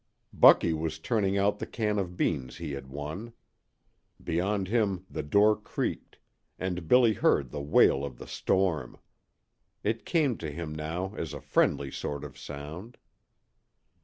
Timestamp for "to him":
10.39-10.73